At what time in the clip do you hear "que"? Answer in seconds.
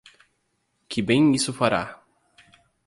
0.89-0.99